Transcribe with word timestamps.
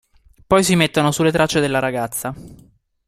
Poi 0.47 0.63
si 0.63 0.75
mettono 0.75 1.11
sulle 1.11 1.31
tracce 1.31 1.59
della 1.59 1.77
ragazza. 1.77 2.33